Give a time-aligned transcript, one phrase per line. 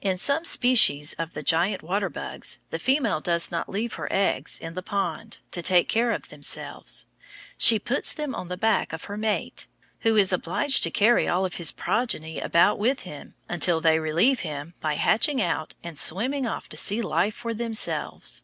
[0.00, 4.58] In some species of the giant water bugs the female does not leave her eggs
[4.58, 7.06] in the pond to take care of themselves;
[7.56, 9.68] she puts them on the back of her mate,
[10.00, 14.40] who is obliged to carry all of his progeny about with him until they relieve
[14.40, 18.42] him by hatching out and swimming off to see life for themselves.